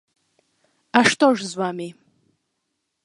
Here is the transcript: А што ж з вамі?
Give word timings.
А 0.99 1.03
што 1.11 1.29
ж 1.35 1.45
з 1.51 1.61
вамі? 1.63 1.89